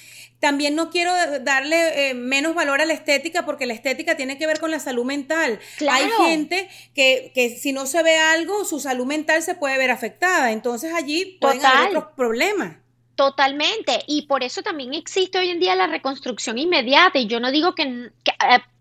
[0.42, 4.48] también no quiero darle eh, menos valor a la estética porque la estética tiene que
[4.48, 5.60] ver con la salud mental.
[5.88, 9.92] Hay gente que, que, si no se ve algo, su salud mental se puede ver
[9.92, 10.50] afectada.
[10.50, 12.82] Entonces allí pueden haber otros problemas.
[13.14, 14.02] Totalmente.
[14.08, 17.20] Y por eso también existe hoy en día la reconstrucción inmediata.
[17.20, 18.10] Y yo no digo que, eh,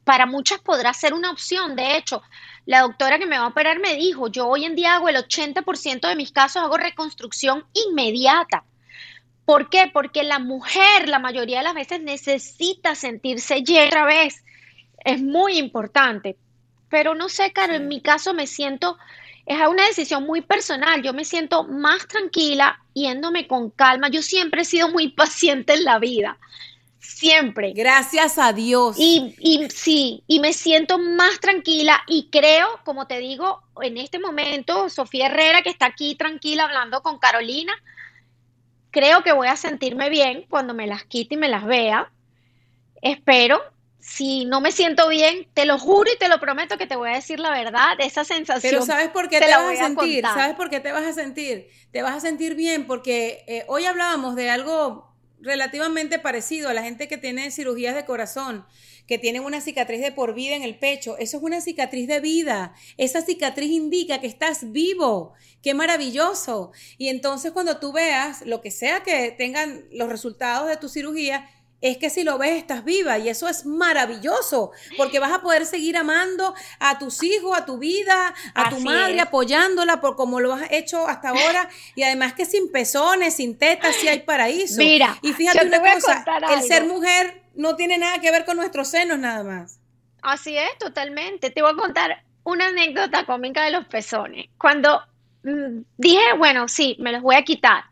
[0.04, 1.76] para muchas podrá ser una opción.
[1.76, 2.24] De hecho,
[2.66, 5.16] la doctora que me va a operar me dijo, yo hoy en día hago el
[5.16, 8.64] 80% de mis casos, hago reconstrucción inmediata.
[9.46, 9.90] ¿Por qué?
[9.92, 14.44] Porque la mujer la mayoría de las veces necesita sentirse llena otra vez.
[15.04, 16.38] Es muy importante.
[16.90, 18.98] Pero no sé, Caro, en mi caso me siento,
[19.46, 21.02] es una decisión muy personal.
[21.02, 24.10] Yo me siento más tranquila yéndome con calma.
[24.10, 26.38] Yo siempre he sido muy paciente en la vida
[27.02, 27.74] siempre.
[27.74, 28.96] Gracias a Dios.
[28.98, 34.20] Y, y, sí, y me siento más tranquila y creo, como te digo, en este
[34.20, 37.74] momento, Sofía Herrera, que está aquí tranquila hablando con Carolina,
[38.92, 42.12] creo que voy a sentirme bien cuando me las quite y me las vea.
[43.02, 43.60] Espero.
[44.00, 47.12] Si no me siento bien, te lo juro y te lo prometo que te voy
[47.12, 48.72] a decir la verdad, esa sensación.
[48.72, 50.24] Pero ¿sabes por qué te, vas a sentir?
[50.24, 51.68] ¿Sabes por qué te vas a sentir?
[51.92, 55.11] Te vas a sentir bien porque eh, hoy hablábamos de algo
[55.42, 58.66] relativamente parecido a la gente que tiene cirugías de corazón,
[59.08, 61.18] que tienen una cicatriz de por vida en el pecho.
[61.18, 62.74] Eso es una cicatriz de vida.
[62.98, 65.34] Esa cicatriz indica que estás vivo.
[65.62, 66.72] Qué maravilloso.
[66.98, 71.50] Y entonces cuando tú veas lo que sea que tengan los resultados de tu cirugía,
[71.82, 75.66] es que si lo ves estás viva y eso es maravilloso porque vas a poder
[75.66, 80.54] seguir amando a tus hijos, a tu vida, a tu madre, apoyándola por como lo
[80.54, 84.78] has hecho hasta ahora y además que sin pezones, sin tetas, sí hay paraíso.
[84.78, 88.88] Mira, y fíjate una cosa, el ser mujer no tiene nada que ver con nuestros
[88.88, 89.80] senos nada más.
[90.22, 91.50] Así es, totalmente.
[91.50, 94.50] Te voy a contar una anécdota cómica de los pezones.
[94.58, 95.02] Cuando
[95.44, 97.91] mm, dije, bueno, sí, me los voy a quitar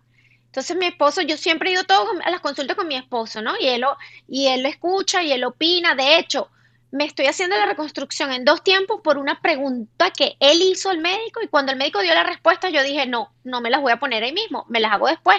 [0.50, 3.54] entonces mi esposo, yo siempre he ido todo a las consultas con mi esposo, ¿no?
[3.60, 3.96] Y él, lo,
[4.28, 5.94] y él lo escucha y él opina.
[5.94, 6.50] De hecho,
[6.90, 10.98] me estoy haciendo la reconstrucción en dos tiempos por una pregunta que él hizo al
[10.98, 13.92] médico y cuando el médico dio la respuesta yo dije, no, no me las voy
[13.92, 15.38] a poner ahí mismo, me las hago después.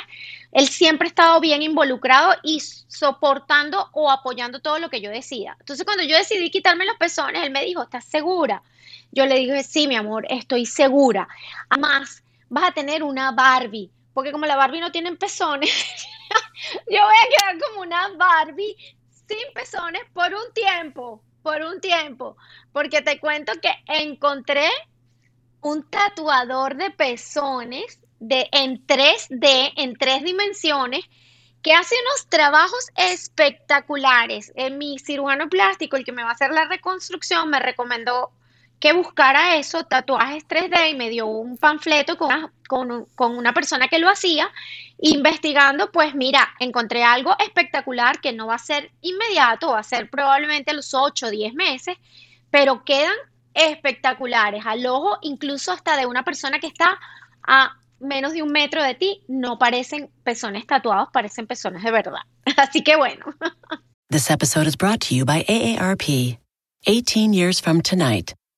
[0.53, 5.57] Él siempre ha estado bien involucrado y soportando o apoyando todo lo que yo decía.
[5.59, 8.63] Entonces cuando yo decidí quitarme los pezones, él me dijo, ¿estás segura?
[9.11, 11.27] Yo le dije, sí, mi amor, estoy segura.
[11.69, 15.71] Además, vas a tener una Barbie, porque como la Barbie no tiene pezones,
[16.91, 18.77] yo voy a quedar como una Barbie
[19.11, 22.37] sin pezones por un tiempo por un tiempo,
[22.73, 24.69] porque te cuento que encontré
[25.61, 31.05] un tatuador de pezones de, en 3D, en tres dimensiones,
[31.63, 34.53] que hace unos trabajos espectaculares.
[34.55, 38.33] En mi cirujano plástico, el que me va a hacer la reconstrucción, me recomendó
[38.81, 43.89] que buscara eso, tatuajes 3D, y me dio un panfleto con una, con, una persona
[43.89, 44.51] que lo hacía.
[44.99, 50.11] Investigando, pues mira, encontré algo espectacular que no va a ser inmediato, va a ser
[50.11, 51.97] probablemente a los 8 o 10 meses,
[52.51, 53.15] pero quedan
[53.53, 56.99] espectaculares al ojo, incluso hasta de una persona que está
[57.47, 62.21] a menos de un metro de ti, no parecen pezones tatuados, parecen pezones de verdad.
[62.57, 63.27] Así que bueno.
[64.11, 66.39] This episode is brought to you by AARP.
[66.87, 68.35] 18 years from tonight.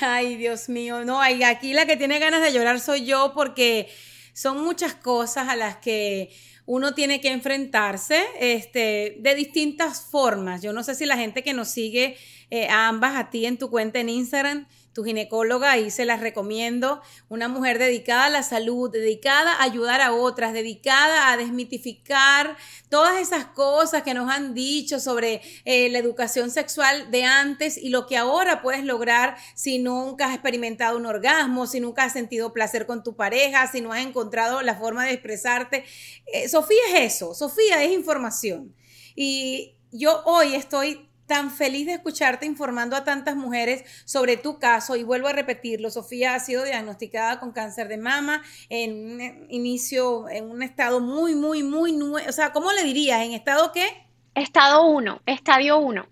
[0.00, 3.88] Ay, Dios mío, no, aquí la que tiene ganas de llorar soy yo porque
[4.32, 6.30] son muchas cosas a las que
[6.64, 10.62] uno tiene que enfrentarse este, de distintas formas.
[10.62, 12.16] Yo no sé si la gente que nos sigue
[12.50, 16.20] eh, a ambas, a ti en tu cuenta en Instagram, tu ginecóloga, y se las
[16.20, 22.56] recomiendo, una mujer dedicada a la salud, dedicada a ayudar a otras, dedicada a desmitificar
[22.88, 27.90] todas esas cosas que nos han dicho sobre eh, la educación sexual de antes y
[27.90, 32.54] lo que ahora puedes lograr si nunca has experimentado un orgasmo, si nunca has sentido
[32.54, 35.84] placer con tu pareja, si no has encontrado la forma de expresarte.
[36.32, 38.74] Eh, Sofía es eso, Sofía es información.
[39.14, 44.96] Y yo hoy estoy tan feliz de escucharte informando a tantas mujeres sobre tu caso
[44.96, 50.28] y vuelvo a repetirlo, Sofía ha sido diagnosticada con cáncer de mama en un inicio,
[50.28, 51.92] en un estado muy, muy, muy,
[52.28, 53.22] o sea, ¿cómo le dirías?
[53.22, 53.86] ¿En estado qué?
[54.34, 56.06] Estado 1, estadio 1.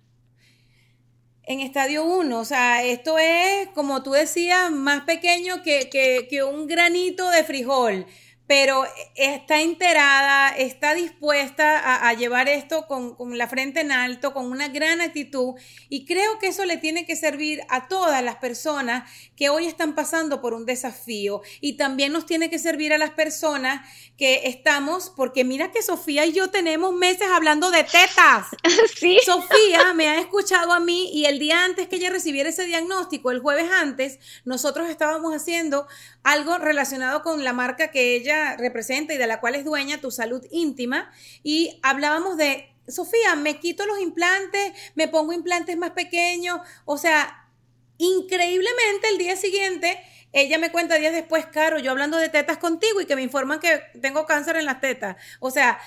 [1.46, 6.42] En estadio 1, o sea, esto es, como tú decías, más pequeño que, que, que
[6.42, 8.07] un granito de frijol
[8.46, 14.68] pero está enterada, está dispuesta a, llevar esto con, la frente en alto, con una
[14.68, 15.54] gran actitud,
[15.88, 19.94] y creo que eso le tiene que servir a todas las personas que hoy están
[19.94, 25.11] pasando por un desafío, y también nos tiene que servir a las personas que estamos,
[25.16, 28.46] porque mira que Sofía y yo tenemos meses hablando de tetas.
[28.94, 29.18] Sí.
[29.24, 33.30] Sofía me ha escuchado a mí y el día antes que ella recibiera ese diagnóstico,
[33.30, 35.87] el jueves antes, nosotros estábamos haciendo
[36.22, 40.11] algo relacionado con la marca que ella representa y de la cual es dueña, tu
[40.11, 46.61] salud íntima, y hablábamos de, Sofía, me quito los implantes, me pongo implantes más pequeños,
[46.85, 47.49] o sea,
[47.97, 49.99] increíblemente el día siguiente,
[50.33, 53.61] ella me cuenta días después, Caro, yo hablando de tetas contigo y que me informan
[53.61, 55.79] que tengo cáncer en las tetas, o sea,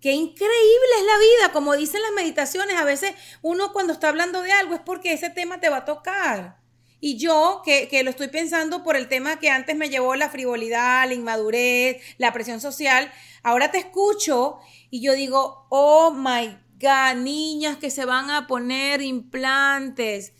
[0.00, 4.42] Qué increíble es la vida, como dicen las meditaciones, a veces uno cuando está hablando
[4.42, 6.58] de algo es porque ese tema te va a tocar.
[7.06, 10.28] Y yo, que, que, lo estoy pensando por el tema que antes me llevó la
[10.28, 13.12] frivolidad, la inmadurez, la presión social,
[13.44, 14.58] ahora te escucho
[14.90, 20.32] y yo digo, oh my God, niñas que se van a poner implantes.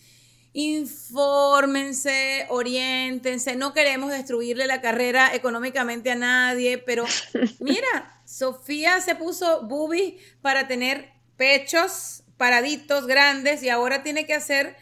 [0.55, 7.05] Infórmense, oriéntense, no queremos destruirle la carrera económicamente a nadie, pero
[7.61, 14.77] mira, Sofía se puso boobies para tener pechos paraditos grandes y ahora tiene que hacer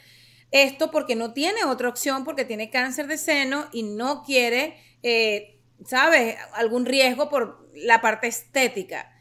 [0.54, 5.58] esto porque no tiene otra opción, porque tiene cáncer de seno y no quiere, eh,
[5.84, 9.12] ¿sabes?, algún riesgo por la parte estética.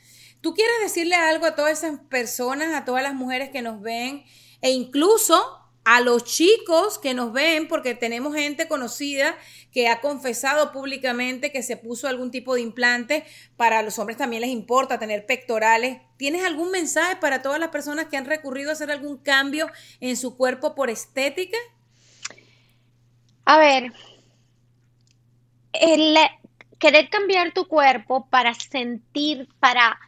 [0.41, 4.23] ¿Tú quieres decirle algo a todas esas personas, a todas las mujeres que nos ven
[4.61, 9.35] e incluso a los chicos que nos ven, porque tenemos gente conocida
[9.71, 13.25] que ha confesado públicamente que se puso algún tipo de implante.
[13.57, 15.99] Para los hombres también les importa tener pectorales.
[16.23, 19.69] ¿Tienes algún mensaje para todas las personas que han recurrido a hacer algún cambio
[19.99, 21.57] en su cuerpo por estética?
[23.43, 23.91] A ver,
[25.73, 26.15] el
[26.79, 29.99] querer cambiar tu cuerpo para sentir, para,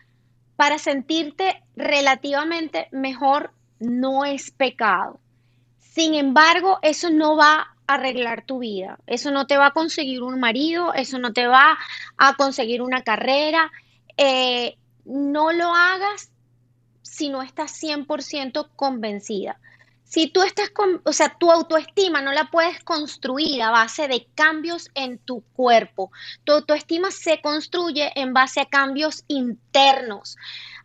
[0.56, 5.20] para sentirte relativamente mejor no es pecado.
[5.80, 9.00] Sin embargo, eso no va a arreglar tu vida.
[9.06, 11.78] Eso no te va a conseguir un marido, eso no te va
[12.16, 13.70] a conseguir una carrera.
[14.16, 16.32] Eh, no lo hagas
[17.02, 19.60] si no estás 100% convencida.
[20.04, 24.28] Si tú estás con, o sea, tu autoestima no la puedes construir a base de
[24.36, 26.12] cambios en tu cuerpo.
[26.44, 30.38] Tu autoestima se construye en base a cambios internos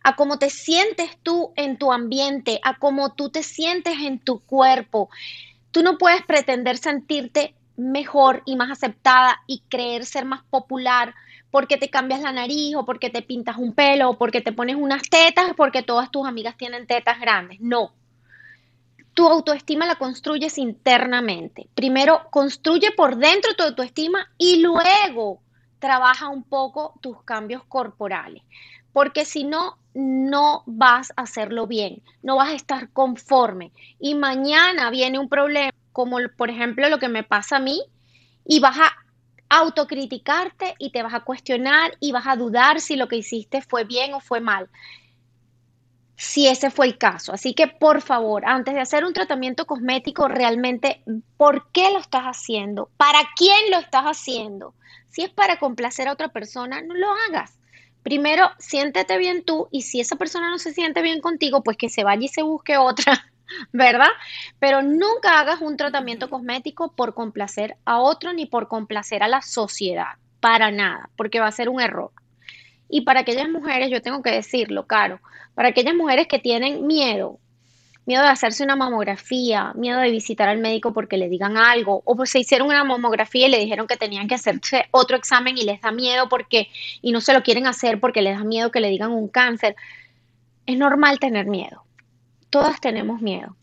[0.03, 4.39] a cómo te sientes tú en tu ambiente, a cómo tú te sientes en tu
[4.39, 5.09] cuerpo.
[5.71, 11.13] Tú no puedes pretender sentirte mejor y más aceptada y creer ser más popular
[11.51, 14.75] porque te cambias la nariz o porque te pintas un pelo o porque te pones
[14.75, 17.59] unas tetas porque todas tus amigas tienen tetas grandes.
[17.59, 17.93] No.
[19.13, 21.67] Tu autoestima la construyes internamente.
[21.75, 25.41] Primero construye por dentro tu autoestima y luego
[25.79, 28.43] trabaja un poco tus cambios corporales
[28.93, 33.71] porque si no, no vas a hacerlo bien, no vas a estar conforme.
[33.99, 37.81] Y mañana viene un problema, como por ejemplo lo que me pasa a mí,
[38.45, 38.91] y vas a
[39.51, 43.83] autocriticarte y te vas a cuestionar y vas a dudar si lo que hiciste fue
[43.83, 44.69] bien o fue mal.
[46.15, 47.33] Si ese fue el caso.
[47.33, 51.03] Así que por favor, antes de hacer un tratamiento cosmético, realmente,
[51.35, 52.89] ¿por qué lo estás haciendo?
[52.95, 54.73] ¿Para quién lo estás haciendo?
[55.09, 57.57] Si es para complacer a otra persona, no lo hagas
[58.03, 61.89] primero siéntete bien tú y si esa persona no se siente bien contigo, pues que
[61.89, 63.30] se vaya y se busque otra,
[63.71, 64.09] ¿verdad?
[64.59, 69.41] Pero nunca hagas un tratamiento cosmético por complacer a otro ni por complacer a la
[69.41, 72.11] sociedad, para nada, porque va a ser un error.
[72.89, 75.19] Y para aquellas mujeres, yo tengo que decirlo, Caro,
[75.55, 77.39] para aquellas mujeres que tienen miedo
[78.05, 82.15] miedo de hacerse una mamografía, miedo de visitar al médico porque le digan algo, o
[82.15, 85.63] pues se hicieron una mamografía y le dijeron que tenían que hacerse otro examen y
[85.63, 86.69] les da miedo porque,
[87.01, 89.75] y no se lo quieren hacer porque les da miedo que le digan un cáncer.
[90.65, 91.83] Es normal tener miedo.
[92.51, 93.55] Todas tenemos miedo.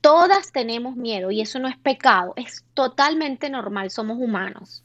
[0.00, 4.82] Todas tenemos miedo y eso no es pecado, es totalmente normal, somos humanos.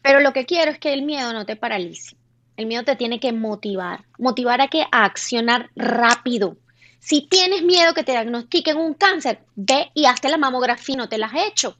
[0.00, 2.16] Pero lo que quiero es que el miedo no te paralice.
[2.56, 4.04] El miedo te tiene que motivar.
[4.18, 6.56] ¿Motivar a que A accionar rápido
[7.00, 11.18] si tienes miedo que te diagnostiquen un cáncer, ve y hazte la mamografía, no te
[11.18, 11.76] la has hecho.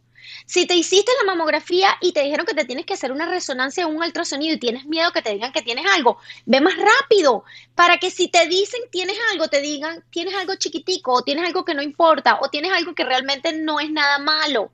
[0.47, 3.87] Si te hiciste la mamografía y te dijeron que te tienes que hacer una resonancia
[3.87, 7.45] o un ultrasonido y tienes miedo que te digan que tienes algo, ve más rápido.
[7.75, 11.65] Para que si te dicen tienes algo, te digan tienes algo chiquitico o tienes algo
[11.65, 14.71] que no importa o tienes algo que realmente no es nada malo.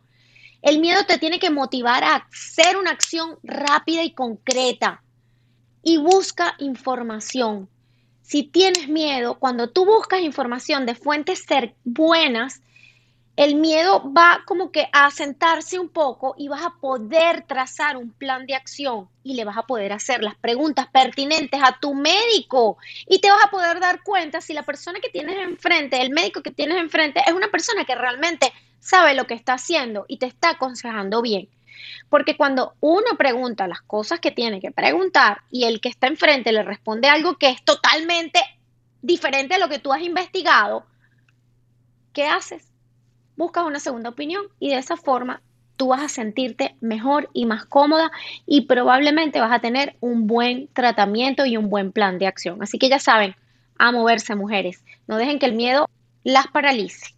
[0.63, 5.03] El miedo te tiene que motivar a hacer una acción rápida y concreta.
[5.83, 7.69] Y busca información.
[8.23, 12.63] Si tienes miedo, cuando tú buscas información de fuentes ser buenas,
[13.37, 18.13] el miedo va como que a sentarse un poco y vas a poder trazar un
[18.13, 22.79] plan de acción y le vas a poder hacer las preguntas pertinentes a tu médico
[23.09, 26.43] y te vas a poder dar cuenta si la persona que tienes enfrente, el médico
[26.43, 30.27] que tienes enfrente, es una persona que realmente sabe lo que está haciendo y te
[30.27, 31.49] está aconsejando bien.
[32.09, 36.53] Porque cuando uno pregunta las cosas que tiene que preguntar y el que está enfrente
[36.53, 38.41] le responde algo que es totalmente
[39.03, 40.87] diferente a lo que tú has investigado,
[42.13, 42.74] ¿qué haces?
[43.37, 45.43] Buscas una segunda opinión y de esa forma
[45.77, 48.13] tú vas a sentirte mejor y más cómoda
[48.47, 52.63] y probablemente vas a tener un buen tratamiento y un buen plan de acción.
[52.63, 53.35] Así que ya saben,
[53.79, 54.85] a moverse mujeres.
[55.07, 55.89] No dejen que el miedo
[56.23, 57.15] las paralice.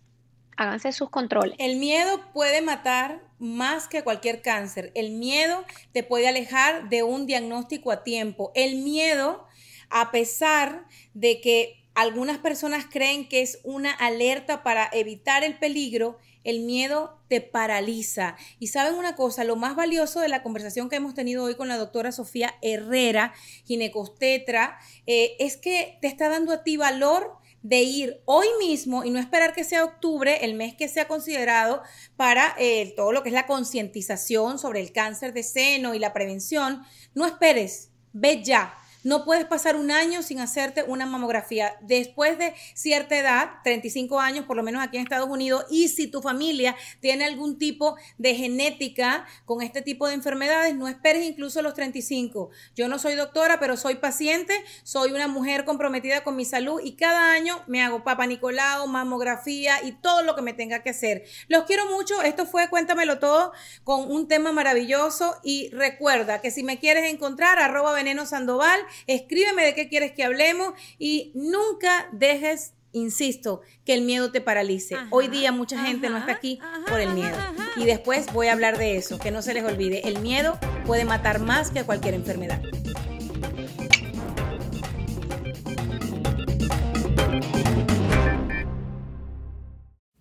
[0.56, 1.54] Háganse sus controles.
[1.58, 4.90] El miedo puede matar más que cualquier cáncer.
[4.94, 8.52] El miedo te puede alejar de un diagnóstico a tiempo.
[8.54, 9.46] El miedo,
[9.90, 16.18] a pesar de que algunas personas creen que es una alerta para evitar el peligro,
[16.44, 18.36] el miedo te paraliza.
[18.58, 21.68] Y saben una cosa, lo más valioso de la conversación que hemos tenido hoy con
[21.68, 23.32] la doctora Sofía Herrera,
[23.64, 29.10] ginecostetra, eh, es que te está dando a ti valor de ir hoy mismo y
[29.10, 31.82] no esperar que sea octubre, el mes que sea considerado
[32.16, 36.12] para eh, todo lo que es la concientización sobre el cáncer de seno y la
[36.12, 36.84] prevención,
[37.14, 38.76] no esperes, ve ya.
[39.06, 41.76] No puedes pasar un año sin hacerte una mamografía.
[41.80, 46.08] Después de cierta edad, 35 años, por lo menos aquí en Estados Unidos, y si
[46.08, 51.62] tu familia tiene algún tipo de genética con este tipo de enfermedades, no esperes incluso
[51.62, 52.50] los 35.
[52.74, 56.96] Yo no soy doctora, pero soy paciente, soy una mujer comprometida con mi salud y
[56.96, 61.22] cada año me hago papa Nicolau, mamografía y todo lo que me tenga que hacer.
[61.46, 62.22] Los quiero mucho.
[62.22, 63.52] Esto fue Cuéntamelo Todo
[63.84, 69.64] con un tema maravilloso y recuerda que si me quieres encontrar, arroba veneno sandoval, escríbeme
[69.64, 74.96] de qué quieres que hablemos y nunca dejes insisto, que el miedo te paralice.
[75.10, 77.36] Hoy día mucha gente no está aquí por el miedo.
[77.76, 80.08] Y después voy a hablar de eso, que no se les olvide.
[80.08, 82.60] El miedo puede matar más que cualquier enfermedad.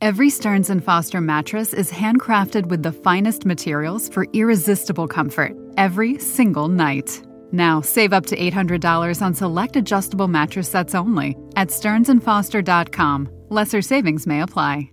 [0.02, 6.20] Every Stearns and Foster mattress is handcrafted with the finest materials for irresistible comfort every
[6.20, 7.24] single night.
[7.52, 13.30] Now, save up to $800 on select adjustable mattress sets only at stearnsandfoster.com.
[13.50, 14.92] Lesser savings may apply.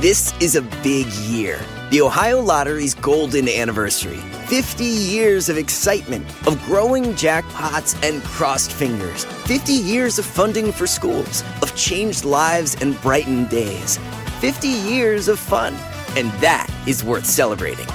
[0.00, 1.58] This is a big year.
[1.90, 4.18] The Ohio Lottery's golden anniversary.
[4.46, 9.24] 50 years of excitement, of growing jackpots and crossed fingers.
[9.24, 13.98] 50 years of funding for schools, of changed lives and brightened days.
[14.38, 15.74] 50 years of fun.
[16.16, 17.88] And that is worth celebrating.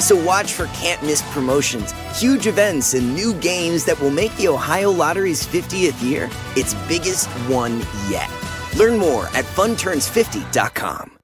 [0.00, 4.48] So watch for can't miss promotions, huge events, and new games that will make the
[4.48, 8.30] Ohio Lottery's 50th year its biggest one yet.
[8.76, 11.17] Learn more at funturns50.com.